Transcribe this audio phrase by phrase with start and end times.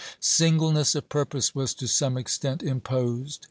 [0.19, 3.39] Singleness of purpose was to some extent imposed.